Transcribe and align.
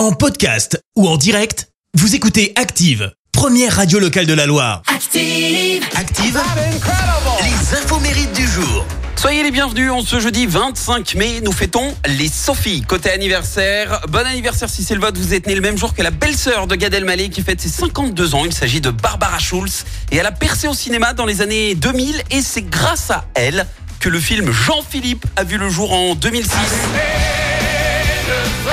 En 0.00 0.12
podcast 0.12 0.82
ou 0.96 1.06
en 1.06 1.18
direct, 1.18 1.68
vous 1.92 2.14
écoutez 2.14 2.54
Active, 2.56 3.12
première 3.32 3.76
radio 3.76 3.98
locale 3.98 4.24
de 4.24 4.32
la 4.32 4.46
Loire. 4.46 4.80
Active. 4.86 5.84
Active, 5.94 6.40
les 7.42 7.76
infos 7.76 8.00
mérites 8.00 8.32
du 8.32 8.48
jour. 8.48 8.86
Soyez 9.16 9.42
les 9.42 9.50
bienvenus, 9.50 9.90
on 9.90 10.00
ce 10.00 10.18
jeudi 10.18 10.46
25 10.46 11.16
mai, 11.16 11.42
nous 11.42 11.52
fêtons 11.52 11.94
les 12.16 12.28
Sophie. 12.28 12.80
Côté 12.80 13.10
anniversaire, 13.10 14.00
bon 14.08 14.26
anniversaire 14.26 14.70
si 14.70 14.84
c'est 14.84 14.94
le 14.94 15.02
vote, 15.02 15.18
vous 15.18 15.34
êtes 15.34 15.46
né 15.46 15.54
le 15.54 15.60
même 15.60 15.76
jour 15.76 15.92
que 15.92 16.00
la 16.00 16.10
belle-sœur 16.10 16.66
de 16.66 16.76
Gad 16.76 16.94
Elmaleh 16.94 17.28
qui 17.28 17.42
fête 17.42 17.60
ses 17.60 17.68
52 17.68 18.34
ans. 18.34 18.46
Il 18.46 18.54
s'agit 18.54 18.80
de 18.80 18.88
Barbara 18.88 19.38
Schulz 19.38 19.84
et 20.10 20.16
elle 20.16 20.24
a 20.24 20.32
percé 20.32 20.66
au 20.66 20.72
cinéma 20.72 21.12
dans 21.12 21.26
les 21.26 21.42
années 21.42 21.74
2000 21.74 22.22
et 22.30 22.40
c'est 22.40 22.62
grâce 22.62 23.10
à 23.10 23.26
elle 23.34 23.66
que 24.00 24.08
le 24.08 24.18
film 24.18 24.50
Jean-Philippe 24.50 25.26
a 25.36 25.44
vu 25.44 25.58
le 25.58 25.68
jour 25.68 25.92
en 25.92 26.14
2006. 26.14 26.56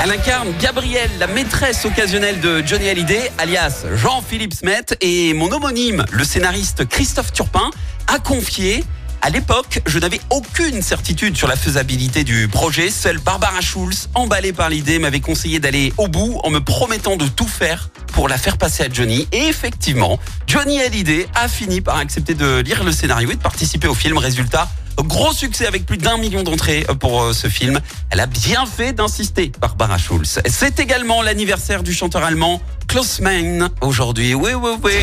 Elle 0.00 0.12
incarne 0.12 0.52
Gabrielle, 0.60 1.10
la 1.18 1.26
maîtresse 1.26 1.84
occasionnelle 1.84 2.40
de 2.40 2.62
Johnny 2.64 2.88
Hallyday, 2.88 3.32
alias 3.36 3.84
Jean-Philippe 3.94 4.54
Smet, 4.54 4.84
et 5.00 5.34
mon 5.34 5.50
homonyme, 5.50 6.04
le 6.12 6.22
scénariste 6.22 6.86
Christophe 6.88 7.32
Turpin, 7.32 7.70
a 8.06 8.20
confié 8.20 8.84
à 9.20 9.30
l'époque, 9.30 9.80
je 9.86 9.98
n'avais 9.98 10.20
aucune 10.30 10.80
certitude 10.80 11.36
sur 11.36 11.48
la 11.48 11.56
faisabilité 11.56 12.22
du 12.22 12.46
projet. 12.46 12.88
Seule 12.88 13.18
Barbara 13.18 13.60
Schulz, 13.60 14.08
emballée 14.14 14.52
par 14.52 14.70
l'idée, 14.70 15.00
m'avait 15.00 15.18
conseillé 15.18 15.58
d'aller 15.58 15.92
au 15.98 16.06
bout 16.06 16.40
en 16.44 16.50
me 16.50 16.60
promettant 16.60 17.16
de 17.16 17.26
tout 17.26 17.48
faire 17.48 17.90
pour 18.18 18.28
la 18.28 18.36
faire 18.36 18.58
passer 18.58 18.82
à 18.82 18.88
Johnny. 18.92 19.28
Et 19.30 19.44
effectivement, 19.44 20.18
Johnny 20.48 20.80
Hallyday 20.80 21.28
a 21.36 21.46
fini 21.46 21.80
par 21.80 21.98
accepter 21.98 22.34
de 22.34 22.58
lire 22.58 22.82
le 22.82 22.90
scénario 22.90 23.30
et 23.30 23.36
de 23.36 23.40
participer 23.40 23.86
au 23.86 23.94
film. 23.94 24.18
Résultat, 24.18 24.68
gros 24.96 25.32
succès 25.32 25.68
avec 25.68 25.86
plus 25.86 25.98
d'un 25.98 26.16
million 26.16 26.42
d'entrées 26.42 26.84
pour 26.98 27.22
euh, 27.22 27.32
ce 27.32 27.46
film. 27.46 27.78
Elle 28.10 28.18
a 28.18 28.26
bien 28.26 28.66
fait 28.66 28.92
d'insister, 28.92 29.52
Barbara 29.60 29.98
Schulz. 29.98 30.40
C'est 30.46 30.80
également 30.80 31.22
l'anniversaire 31.22 31.84
du 31.84 31.94
chanteur 31.94 32.24
allemand 32.24 32.60
Klaus 32.88 33.20
Meine 33.20 33.68
aujourd'hui. 33.82 34.34
Oui, 34.34 34.50
oui, 34.52 34.70
oui. 34.82 34.94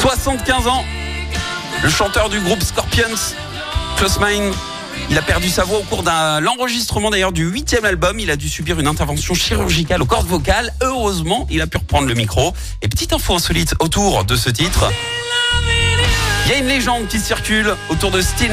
75 0.00 0.68
ans. 0.68 0.84
Le 1.82 1.90
chanteur 1.90 2.28
du 2.28 2.38
groupe 2.38 2.62
Scorpions, 2.62 3.34
Klaus 3.96 4.20
Meine, 4.20 4.52
il 5.10 5.18
a 5.18 5.22
perdu 5.22 5.48
sa 5.48 5.64
voix 5.64 5.78
au 5.78 5.82
cours 5.82 6.02
d'un 6.02 6.40
l'enregistrement 6.40 7.10
d'ailleurs 7.10 7.32
du 7.32 7.44
huitième 7.44 7.84
album. 7.84 8.18
Il 8.18 8.30
a 8.30 8.36
dû 8.36 8.48
subir 8.48 8.80
une 8.80 8.86
intervention 8.86 9.34
chirurgicale 9.34 10.02
aux 10.02 10.06
cordes 10.06 10.26
vocales. 10.26 10.72
Heureusement, 10.80 11.46
il 11.50 11.60
a 11.60 11.66
pu 11.66 11.78
reprendre 11.78 12.08
le 12.08 12.14
micro. 12.14 12.54
Et 12.80 12.88
petite 12.88 13.12
info 13.12 13.34
insolite 13.34 13.74
autour 13.80 14.24
de 14.24 14.36
ce 14.36 14.50
titre. 14.50 14.90
Il 16.46 16.50
y 16.50 16.54
a 16.54 16.58
une 16.58 16.66
légende 16.66 17.08
qui 17.08 17.18
circule 17.18 17.76
autour 17.88 18.10
de 18.10 18.20
Still 18.20 18.50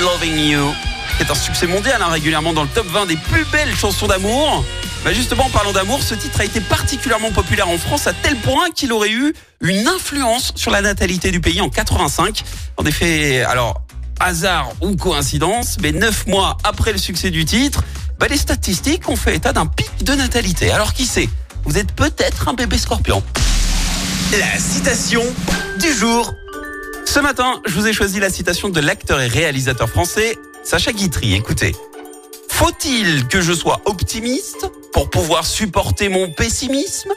Loving 0.00 0.50
You, 0.50 0.74
qui 1.16 1.22
est 1.22 1.30
un 1.30 1.34
succès 1.34 1.66
mondial, 1.66 2.02
hein, 2.02 2.08
régulièrement 2.10 2.52
dans 2.52 2.62
le 2.62 2.68
top 2.68 2.86
20 2.88 3.06
des 3.06 3.16
plus 3.16 3.44
belles 3.46 3.74
chansons 3.74 4.06
d'amour. 4.06 4.64
Bah 5.04 5.12
justement, 5.12 5.46
en 5.46 5.50
parlant 5.50 5.72
d'amour, 5.72 6.02
ce 6.02 6.14
titre 6.14 6.40
a 6.40 6.44
été 6.44 6.60
particulièrement 6.60 7.30
populaire 7.30 7.68
en 7.68 7.78
France 7.78 8.08
à 8.08 8.12
tel 8.12 8.36
point 8.36 8.70
qu'il 8.74 8.92
aurait 8.92 9.12
eu 9.12 9.34
une 9.60 9.86
influence 9.86 10.52
sur 10.56 10.72
la 10.72 10.82
natalité 10.82 11.30
du 11.30 11.40
pays 11.40 11.60
en 11.60 11.68
85. 11.68 12.42
En 12.76 12.84
effet, 12.84 13.42
alors, 13.42 13.85
hasard 14.20 14.72
ou 14.80 14.96
coïncidence, 14.96 15.76
mais 15.80 15.92
neuf 15.92 16.26
mois 16.26 16.56
après 16.64 16.92
le 16.92 16.98
succès 16.98 17.30
du 17.30 17.44
titre, 17.44 17.82
bah, 18.18 18.26
les 18.28 18.36
statistiques 18.36 19.08
ont 19.08 19.16
fait 19.16 19.36
état 19.36 19.52
d'un 19.52 19.66
pic 19.66 20.04
de 20.04 20.14
natalité. 20.14 20.70
Alors 20.70 20.92
qui 20.92 21.06
sait? 21.06 21.28
Vous 21.64 21.78
êtes 21.78 21.92
peut-être 21.92 22.48
un 22.48 22.54
bébé 22.54 22.78
scorpion. 22.78 23.22
La 24.32 24.58
citation 24.58 25.22
du 25.80 25.92
jour. 25.92 26.34
Ce 27.04 27.20
matin, 27.20 27.60
je 27.66 27.74
vous 27.74 27.86
ai 27.86 27.92
choisi 27.92 28.20
la 28.20 28.30
citation 28.30 28.68
de 28.68 28.80
l'acteur 28.80 29.20
et 29.20 29.28
réalisateur 29.28 29.88
français 29.88 30.36
Sacha 30.64 30.92
Guitry. 30.92 31.34
Écoutez. 31.34 31.74
Faut-il 32.48 33.28
que 33.28 33.40
je 33.40 33.52
sois 33.52 33.82
optimiste 33.84 34.66
pour 34.92 35.10
pouvoir 35.10 35.44
supporter 35.44 36.08
mon 36.08 36.30
pessimisme? 36.32 37.10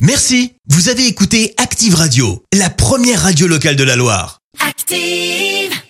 Merci, 0.00 0.56
vous 0.68 0.88
avez 0.88 1.06
écouté 1.06 1.54
Active 1.56 1.94
Radio, 1.94 2.42
la 2.52 2.68
première 2.68 3.22
radio 3.22 3.46
locale 3.46 3.76
de 3.76 3.84
la 3.84 3.94
Loire. 3.94 4.41
Active. 4.92 5.81